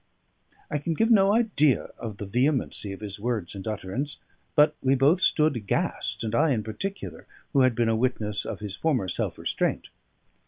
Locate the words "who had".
7.53-7.75